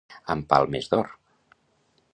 [0.35, 1.13] Amb palmes d'or.